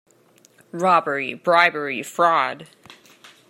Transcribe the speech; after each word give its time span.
Robbery, 0.71 1.35
bribery, 1.35 2.01
fraud, 2.01 2.65